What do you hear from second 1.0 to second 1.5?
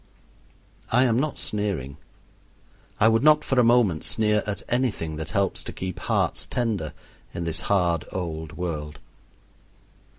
am not